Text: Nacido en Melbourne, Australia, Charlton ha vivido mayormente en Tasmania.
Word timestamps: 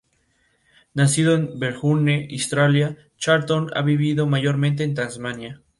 Nacido 0.95 1.35
en 1.35 1.59
Melbourne, 1.59 2.27
Australia, 2.31 2.97
Charlton 3.19 3.69
ha 3.75 3.83
vivido 3.83 4.25
mayormente 4.25 4.83
en 4.83 4.95
Tasmania. 4.95 5.61